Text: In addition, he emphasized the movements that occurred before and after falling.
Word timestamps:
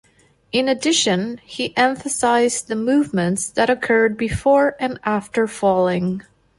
In 0.51 0.67
addition, 0.67 1.37
he 1.43 1.77
emphasized 1.77 2.67
the 2.67 2.75
movements 2.75 3.51
that 3.51 3.69
occurred 3.69 4.17
before 4.17 4.75
and 4.79 4.99
after 5.03 5.45
falling. 5.47 6.23